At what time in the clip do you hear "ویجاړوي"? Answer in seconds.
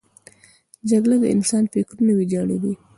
2.15-2.73